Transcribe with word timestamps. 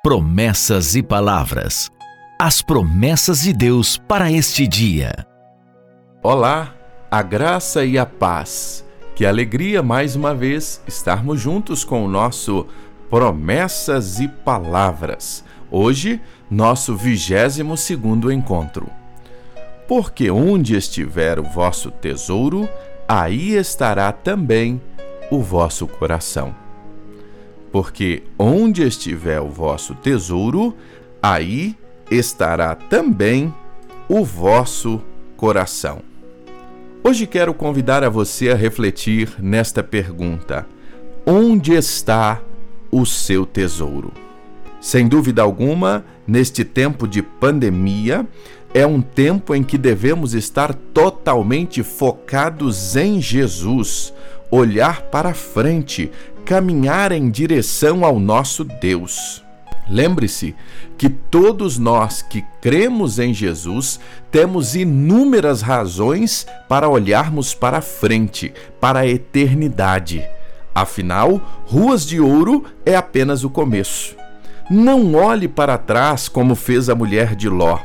Promessas 0.00 0.94
e 0.94 1.02
palavras. 1.02 1.90
As 2.40 2.62
promessas 2.62 3.40
de 3.42 3.52
Deus 3.52 3.98
para 3.98 4.30
este 4.30 4.64
dia. 4.64 5.26
Olá, 6.22 6.72
a 7.10 7.20
graça 7.20 7.84
e 7.84 7.98
a 7.98 8.06
paz. 8.06 8.84
Que 9.16 9.26
alegria 9.26 9.82
mais 9.82 10.14
uma 10.14 10.32
vez 10.32 10.80
estarmos 10.86 11.40
juntos 11.40 11.82
com 11.82 12.04
o 12.04 12.08
nosso 12.08 12.64
Promessas 13.10 14.20
e 14.20 14.28
Palavras. 14.28 15.44
Hoje, 15.68 16.20
nosso 16.48 16.94
22 16.94 17.80
segundo 17.80 18.30
encontro. 18.30 18.88
Porque 19.88 20.30
onde 20.30 20.76
estiver 20.76 21.40
o 21.40 21.44
vosso 21.44 21.90
tesouro, 21.90 22.68
aí 23.08 23.56
estará 23.56 24.12
também 24.12 24.80
o 25.28 25.42
vosso 25.42 25.88
coração. 25.88 26.67
Porque 27.70 28.22
onde 28.38 28.82
estiver 28.82 29.40
o 29.40 29.48
vosso 29.48 29.94
tesouro, 29.94 30.74
aí 31.22 31.76
estará 32.10 32.74
também 32.74 33.52
o 34.08 34.24
vosso 34.24 35.00
coração. 35.36 36.00
Hoje 37.04 37.26
quero 37.26 37.54
convidar 37.54 38.02
a 38.02 38.08
você 38.08 38.50
a 38.50 38.54
refletir 38.54 39.34
nesta 39.38 39.82
pergunta: 39.82 40.66
onde 41.26 41.74
está 41.74 42.40
o 42.90 43.04
seu 43.04 43.46
tesouro? 43.46 44.12
Sem 44.80 45.08
dúvida 45.08 45.42
alguma, 45.42 46.04
neste 46.26 46.64
tempo 46.64 47.06
de 47.06 47.22
pandemia, 47.22 48.26
é 48.72 48.86
um 48.86 49.00
tempo 49.00 49.54
em 49.54 49.62
que 49.62 49.78
devemos 49.78 50.34
estar 50.34 50.74
totalmente 50.74 51.82
focados 51.82 52.94
em 52.94 53.20
Jesus, 53.20 54.12
olhar 54.50 55.02
para 55.02 55.34
frente, 55.34 56.10
caminhar 56.48 57.12
em 57.12 57.28
direção 57.28 58.06
ao 58.06 58.18
nosso 58.18 58.64
Deus. 58.64 59.44
Lembre-se 59.86 60.54
que 60.96 61.10
todos 61.10 61.76
nós 61.76 62.22
que 62.22 62.42
cremos 62.62 63.18
em 63.18 63.34
Jesus 63.34 64.00
temos 64.30 64.74
inúmeras 64.74 65.60
razões 65.60 66.46
para 66.66 66.88
olharmos 66.88 67.52
para 67.52 67.82
frente, 67.82 68.54
para 68.80 69.00
a 69.00 69.06
eternidade. 69.06 70.26
Afinal, 70.74 71.38
Ruas 71.66 72.06
de 72.06 72.18
Ouro 72.18 72.64
é 72.86 72.96
apenas 72.96 73.44
o 73.44 73.50
começo. 73.50 74.16
Não 74.70 75.16
olhe 75.16 75.48
para 75.48 75.76
trás 75.76 76.30
como 76.30 76.54
fez 76.54 76.88
a 76.88 76.94
mulher 76.94 77.36
de 77.36 77.50
Ló. 77.50 77.78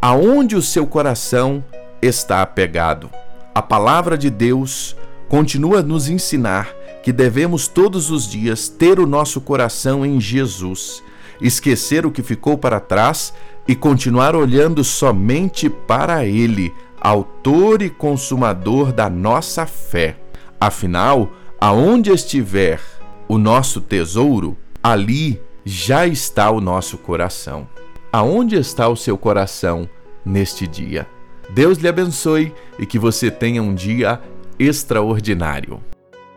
Aonde 0.00 0.54
o 0.54 0.62
seu 0.62 0.86
coração 0.86 1.64
está 2.00 2.42
apegado? 2.42 3.10
A 3.52 3.60
palavra 3.60 4.16
de 4.16 4.30
Deus 4.30 4.94
continua 5.28 5.80
a 5.80 5.82
nos 5.82 6.08
ensinar 6.08 6.83
que 7.04 7.12
devemos 7.12 7.68
todos 7.68 8.10
os 8.10 8.26
dias 8.26 8.66
ter 8.66 8.98
o 8.98 9.06
nosso 9.06 9.38
coração 9.38 10.06
em 10.06 10.18
Jesus, 10.18 11.02
esquecer 11.38 12.06
o 12.06 12.10
que 12.10 12.22
ficou 12.22 12.56
para 12.56 12.80
trás 12.80 13.34
e 13.68 13.74
continuar 13.74 14.34
olhando 14.34 14.82
somente 14.82 15.68
para 15.68 16.24
Ele, 16.24 16.72
Autor 16.98 17.82
e 17.82 17.90
Consumador 17.90 18.90
da 18.90 19.10
nossa 19.10 19.66
fé. 19.66 20.16
Afinal, 20.58 21.30
aonde 21.60 22.10
estiver 22.10 22.80
o 23.28 23.36
nosso 23.36 23.82
tesouro, 23.82 24.56
ali 24.82 25.38
já 25.62 26.06
está 26.06 26.50
o 26.50 26.58
nosso 26.58 26.96
coração. 26.96 27.68
Aonde 28.10 28.56
está 28.56 28.88
o 28.88 28.96
seu 28.96 29.18
coração 29.18 29.86
neste 30.24 30.66
dia? 30.66 31.06
Deus 31.50 31.76
lhe 31.76 31.88
abençoe 31.88 32.54
e 32.78 32.86
que 32.86 32.98
você 32.98 33.30
tenha 33.30 33.62
um 33.62 33.74
dia 33.74 34.22
extraordinário. 34.58 35.82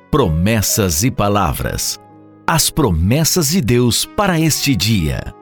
Promessas 0.10 1.04
e 1.04 1.12
palavras. 1.12 2.00
As 2.48 2.70
promessas 2.70 3.50
de 3.50 3.60
Deus 3.60 4.06
para 4.06 4.40
este 4.40 4.74
dia. 4.74 5.37